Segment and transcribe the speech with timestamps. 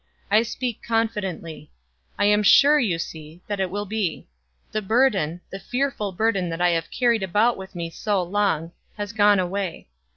[0.31, 1.69] I speak confidently.
[2.17, 4.27] I am sure, you see, that it will be;
[4.71, 9.13] the burden, the fearful burden that I have carried about with me so long, has
[9.13, 9.89] gone away.